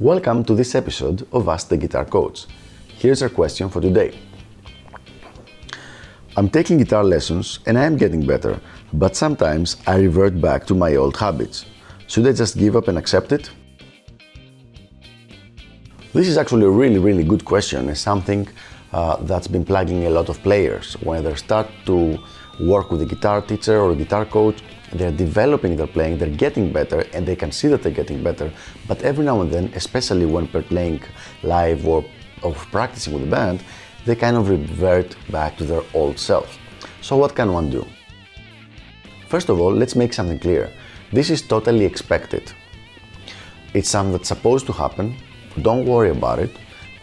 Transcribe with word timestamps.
Welcome 0.00 0.44
to 0.44 0.54
this 0.54 0.74
episode 0.74 1.28
of 1.30 1.46
Ask 1.46 1.68
the 1.68 1.76
Guitar 1.76 2.06
Coach. 2.06 2.46
Here's 2.96 3.22
our 3.22 3.28
question 3.28 3.68
for 3.68 3.82
today. 3.82 4.18
I'm 6.38 6.48
taking 6.48 6.78
guitar 6.78 7.04
lessons 7.04 7.58
and 7.66 7.76
I 7.78 7.84
am 7.84 7.98
getting 7.98 8.26
better, 8.26 8.58
but 8.94 9.14
sometimes 9.14 9.76
I 9.86 9.96
revert 9.96 10.40
back 10.40 10.64
to 10.68 10.74
my 10.74 10.96
old 10.96 11.18
habits. 11.18 11.66
Should 12.06 12.26
I 12.26 12.32
just 12.32 12.56
give 12.56 12.76
up 12.76 12.88
and 12.88 12.96
accept 12.96 13.32
it? 13.32 13.50
This 16.14 16.28
is 16.28 16.38
actually 16.38 16.64
a 16.64 16.70
really, 16.70 16.98
really 16.98 17.22
good 17.22 17.44
question 17.44 17.86
and 17.88 17.98
something 17.98 18.48
uh, 18.94 19.16
that's 19.16 19.48
been 19.48 19.66
plaguing 19.66 20.06
a 20.06 20.10
lot 20.10 20.30
of 20.30 20.42
players. 20.42 20.94
When 21.02 21.24
they 21.24 21.34
start 21.34 21.68
to 21.84 22.18
work 22.58 22.90
with 22.90 23.02
a 23.02 23.06
guitar 23.06 23.42
teacher 23.42 23.78
or 23.78 23.92
a 23.92 23.96
guitar 23.96 24.24
coach, 24.24 24.62
they're 24.92 25.12
developing 25.12 25.76
their 25.76 25.86
playing, 25.86 26.18
they're 26.18 26.28
getting 26.28 26.72
better, 26.72 27.00
and 27.12 27.26
they 27.26 27.36
can 27.36 27.52
see 27.52 27.68
that 27.68 27.82
they're 27.82 27.92
getting 27.92 28.22
better. 28.22 28.52
But 28.88 29.02
every 29.02 29.24
now 29.24 29.40
and 29.40 29.50
then, 29.50 29.72
especially 29.74 30.26
when 30.26 30.46
they're 30.50 30.62
playing 30.62 31.02
live 31.42 31.86
or, 31.86 32.04
or 32.42 32.54
practicing 32.54 33.12
with 33.12 33.24
the 33.24 33.30
band, 33.30 33.62
they 34.04 34.16
kind 34.16 34.36
of 34.36 34.48
revert 34.48 35.16
back 35.30 35.56
to 35.58 35.64
their 35.64 35.82
old 35.94 36.18
self. 36.18 36.58
So, 37.02 37.16
what 37.16 37.34
can 37.34 37.52
one 37.52 37.70
do? 37.70 37.86
First 39.28 39.48
of 39.48 39.60
all, 39.60 39.72
let's 39.72 39.94
make 39.94 40.12
something 40.12 40.38
clear. 40.38 40.70
This 41.12 41.30
is 41.30 41.42
totally 41.42 41.84
expected. 41.84 42.52
It's 43.74 43.88
something 43.88 44.12
that's 44.12 44.28
supposed 44.28 44.66
to 44.66 44.72
happen. 44.72 45.16
Don't 45.62 45.84
worry 45.84 46.10
about 46.10 46.38
it. 46.40 46.50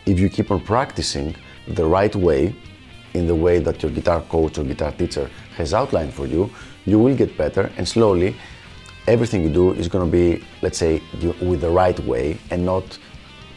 If 0.05 0.19
you 0.19 0.29
keep 0.29 0.51
on 0.51 0.59
practicing 0.59 1.35
the 1.67 1.85
right 1.85 2.15
way, 2.15 2.53
in 3.13 3.27
the 3.27 3.35
way 3.35 3.59
that 3.59 3.81
your 3.81 3.91
guitar 3.91 4.21
coach 4.21 4.57
or 4.57 4.63
guitar 4.63 4.91
teacher 4.91 5.29
has 5.55 5.73
outlined 5.73 6.13
for 6.13 6.27
you, 6.27 6.49
you 6.87 6.97
will 6.97 7.15
get 7.15 7.37
better 7.37 7.69
and 7.77 7.87
slowly 7.87 8.33
everything 9.07 9.43
you 9.43 9.49
do 9.49 9.73
is 9.73 9.87
going 9.87 10.05
to 10.05 10.11
be, 10.11 10.43
let's 10.61 10.77
say, 10.77 11.01
with 11.41 11.61
the 11.61 11.69
right 11.69 11.99
way 12.05 12.39
and 12.49 12.65
not 12.65 12.97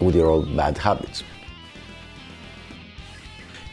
with 0.01 0.15
your 0.17 0.27
old 0.27 0.55
bad 0.57 0.77
habits. 0.77 1.23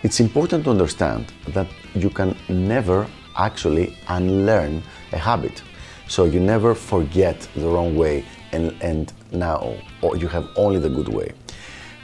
It's 0.04 0.20
important 0.20 0.64
to 0.66 0.70
understand 0.70 1.34
that 1.50 1.68
you 1.96 2.10
can 2.12 2.38
never 2.48 3.08
actually 3.36 3.98
unlearn 4.10 4.84
a 5.12 5.18
habit. 5.18 5.64
So 6.08 6.26
you 6.26 6.40
never 6.40 6.76
forget 6.76 7.48
the 7.56 7.68
wrong 7.68 7.96
way 7.96 8.26
and, 8.52 8.76
and 8.82 9.12
now 9.32 9.76
you 10.16 10.28
have 10.28 10.48
only 10.56 10.80
the 10.80 10.90
good 10.90 11.10
way. 11.10 11.32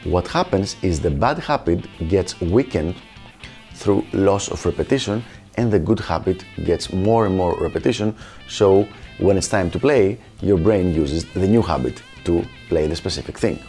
What 0.05 0.27
happens 0.27 0.75
is 0.81 0.99
the 0.99 1.11
bad 1.11 1.37
habit 1.37 1.85
gets 2.09 2.41
weakened 2.41 2.95
through 3.75 4.05
loss 4.11 4.49
of 4.49 4.65
repetition 4.65 5.23
and 5.55 5.71
the 5.71 5.79
good 5.79 5.99
habit 5.99 6.45
gets 6.63 6.91
more 6.91 7.25
and 7.25 7.35
more 7.35 7.57
repetition. 7.59 8.15
So 8.47 8.87
when 9.19 9.37
it's 9.37 9.47
time 9.47 9.69
to 9.71 9.79
play 9.79 10.19
your 10.41 10.57
brain 10.57 10.93
uses 10.93 11.25
the 11.33 11.47
new 11.47 11.61
habit 11.61 12.01
to 12.25 12.43
play 12.69 12.87
the 12.87 12.95
specific 12.95 13.37
thing. 13.37 13.59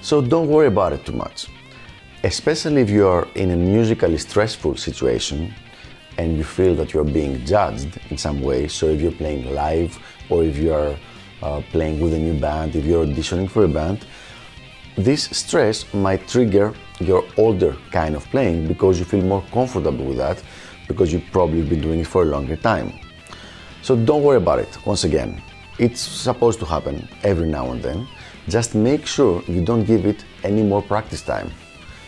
So 0.00 0.20
don't 0.20 0.48
worry 0.48 0.68
about 0.68 0.92
it 0.92 1.04
too 1.04 1.12
much. 1.12 1.48
Especially 2.24 2.82
if 2.82 2.90
you 2.90 3.06
are 3.06 3.28
in 3.34 3.50
a 3.50 3.56
musically 3.56 4.18
stressful 4.18 4.76
situation 4.76 5.54
and 6.16 6.36
you 6.36 6.44
feel 6.44 6.74
that 6.76 6.92
you're 6.92 7.04
being 7.04 7.44
judged 7.44 8.00
in 8.10 8.16
some 8.18 8.40
way. 8.40 8.66
So 8.68 8.86
if 8.86 9.00
you're 9.00 9.12
playing 9.12 9.54
live 9.54 9.98
or 10.30 10.42
if 10.42 10.56
you're 10.56 10.96
uh, 11.42 11.62
playing 11.70 12.00
with 12.00 12.14
a 12.14 12.18
new 12.18 12.38
band 12.38 12.74
if 12.74 12.84
you're 12.84 13.06
auditioning 13.06 13.48
for 13.48 13.64
a 13.64 13.68
band 13.68 14.04
this 14.96 15.24
stress 15.30 15.92
might 15.94 16.26
trigger 16.26 16.74
your 17.00 17.24
older 17.36 17.76
kind 17.90 18.14
of 18.16 18.24
playing 18.26 18.66
because 18.66 18.98
you 18.98 19.04
feel 19.04 19.22
more 19.22 19.42
comfortable 19.52 20.04
with 20.04 20.18
that 20.18 20.42
because 20.88 21.12
you've 21.12 21.30
probably 21.30 21.62
been 21.62 21.80
doing 21.80 22.00
it 22.00 22.06
for 22.06 22.22
a 22.22 22.26
longer 22.26 22.56
time. 22.56 22.92
So 23.82 23.96
don't 23.96 24.22
worry 24.22 24.38
about 24.38 24.58
it. 24.58 24.78
Once 24.86 25.04
again, 25.04 25.40
it's 25.78 26.00
supposed 26.00 26.58
to 26.60 26.66
happen 26.66 27.08
every 27.22 27.48
now 27.48 27.70
and 27.70 27.82
then. 27.82 28.08
Just 28.48 28.74
make 28.74 29.06
sure 29.06 29.42
you 29.46 29.62
don't 29.64 29.84
give 29.84 30.06
it 30.06 30.24
any 30.42 30.62
more 30.62 30.82
practice 30.82 31.22
time. 31.22 31.50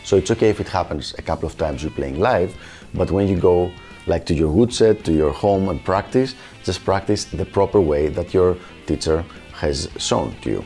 So 0.03 0.17
it's 0.17 0.31
okay 0.31 0.49
if 0.49 0.59
it 0.59 0.67
happens 0.67 1.13
a 1.17 1.21
couple 1.21 1.47
of 1.47 1.57
times 1.57 1.83
you're 1.83 1.91
playing 1.91 2.19
live, 2.19 2.55
but 2.93 3.11
when 3.11 3.27
you 3.27 3.37
go 3.37 3.71
like 4.07 4.25
to 4.25 4.33
your 4.33 4.49
woodshed, 4.49 5.05
to 5.05 5.13
your 5.13 5.31
home 5.31 5.69
and 5.69 5.83
practice, 5.83 6.33
just 6.63 6.83
practice 6.83 7.25
the 7.25 7.45
proper 7.45 7.79
way 7.79 8.09
that 8.09 8.33
your 8.33 8.57
teacher 8.87 9.23
has 9.53 9.89
shown 9.97 10.35
to 10.41 10.49
you. 10.49 10.65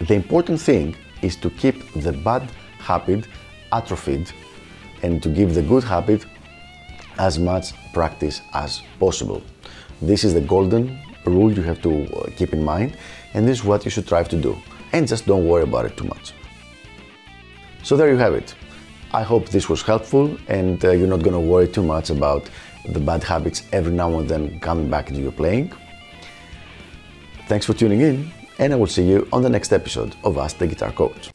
The 0.00 0.14
important 0.14 0.60
thing 0.60 0.96
is 1.22 1.36
to 1.36 1.50
keep 1.50 1.92
the 1.92 2.12
bad 2.12 2.50
habit 2.78 3.26
atrophied 3.72 4.30
and 5.02 5.22
to 5.22 5.28
give 5.28 5.54
the 5.54 5.62
good 5.62 5.84
habit 5.84 6.26
as 7.18 7.38
much 7.38 7.72
practice 7.92 8.40
as 8.54 8.82
possible. 8.98 9.42
This 10.00 10.24
is 10.24 10.34
the 10.34 10.40
golden 10.40 10.98
rule 11.24 11.52
you 11.52 11.62
have 11.62 11.82
to 11.82 11.92
uh, 12.16 12.30
keep 12.36 12.52
in 12.52 12.64
mind, 12.64 12.96
and 13.34 13.46
this 13.46 13.58
is 13.58 13.64
what 13.64 13.84
you 13.84 13.90
should 13.90 14.08
try 14.08 14.22
to 14.22 14.36
do. 14.36 14.56
And 14.92 15.06
just 15.06 15.26
don't 15.26 15.46
worry 15.46 15.64
about 15.64 15.84
it 15.84 15.96
too 15.96 16.04
much. 16.04 16.32
So, 17.82 17.96
there 17.96 18.10
you 18.10 18.16
have 18.16 18.34
it. 18.34 18.54
I 19.12 19.22
hope 19.22 19.48
this 19.48 19.68
was 19.68 19.82
helpful, 19.82 20.36
and 20.48 20.84
uh, 20.84 20.90
you're 20.92 21.08
not 21.08 21.22
going 21.22 21.34
to 21.34 21.40
worry 21.40 21.68
too 21.68 21.82
much 21.82 22.10
about 22.10 22.48
the 22.88 23.00
bad 23.00 23.22
habits 23.22 23.64
every 23.72 23.92
now 23.92 24.18
and 24.18 24.28
then 24.28 24.58
coming 24.60 24.88
back 24.88 25.10
into 25.10 25.20
your 25.20 25.32
playing. 25.32 25.72
Thanks 27.46 27.66
for 27.66 27.74
tuning 27.74 28.00
in 28.00 28.39
and 28.60 28.74
I 28.74 28.76
will 28.76 28.86
see 28.86 29.02
you 29.02 29.26
on 29.32 29.42
the 29.42 29.48
next 29.48 29.72
episode 29.72 30.14
of 30.22 30.36
Ask 30.36 30.58
the 30.58 30.66
Guitar 30.66 30.92
Coach. 30.92 31.30